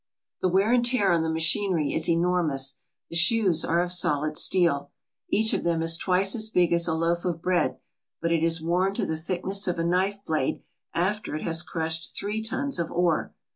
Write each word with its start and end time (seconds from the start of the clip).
The 0.41 0.49
wear 0.49 0.71
and 0.73 0.83
tear 0.83 1.11
on 1.11 1.21
the 1.21 1.29
machinery 1.29 1.93
is 1.93 2.09
enormous. 2.09 2.77
The 3.11 3.15
shoes 3.15 3.63
are 3.63 3.81
of 3.83 3.91
solid 3.91 4.35
steel. 4.35 4.89
Each 5.29 5.53
of 5.53 5.61
them 5.61 5.83
is 5.83 5.95
twice 5.95 6.33
as 6.33 6.49
big 6.49 6.73
as 6.73 6.87
a 6.87 6.95
loaf 6.95 7.23
of 7.23 7.39
bread, 7.39 7.77
but 8.19 8.31
it 8.31 8.41
is 8.41 8.63
worn 8.63 8.95
to 8.95 9.05
the 9.05 9.15
thinness 9.15 9.67
of 9.67 9.77
a 9.77 9.83
knife 9.85 10.17
blade 10.25 10.63
after 10.95 11.35
it 11.35 11.43
has 11.43 11.61
crushed 11.61 12.17
three 12.17 12.41
tons 12.41 12.79
of 12.79 12.89
ore. 12.91 13.35